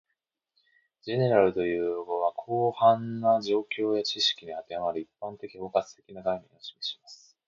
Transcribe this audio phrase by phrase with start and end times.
[1.05, 7.37] "General" という用語は、広範な状況や知識に当てはまる、一般的・包括的な概念を示します